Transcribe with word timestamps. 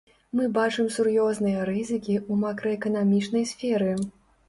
Мы 0.37 0.45
бачым 0.55 0.87
сур'ёзныя 0.95 1.67
рызыкі 1.71 2.15
ў 2.31 2.41
макраэканамічнай 2.47 3.51
сферы. 3.55 3.97